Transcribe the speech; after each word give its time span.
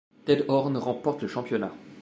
Ted 0.25 0.45
Horn 0.47 0.77
remporte 0.77 1.21
le 1.21 1.27
championnat. 1.27 1.75